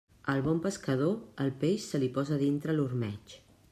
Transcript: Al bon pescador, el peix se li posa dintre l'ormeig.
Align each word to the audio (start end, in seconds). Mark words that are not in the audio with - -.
Al 0.33 0.39
bon 0.47 0.61
pescador, 0.63 1.13
el 1.45 1.53
peix 1.65 1.87
se 1.93 2.05
li 2.05 2.13
posa 2.19 2.43
dintre 2.45 2.81
l'ormeig. 2.81 3.43